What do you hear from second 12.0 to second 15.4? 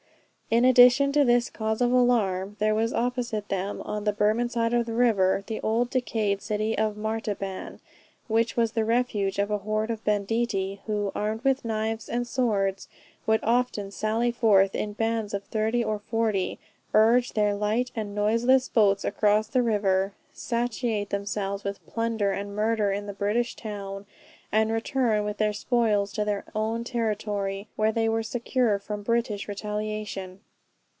and swords, would often sally forth in bands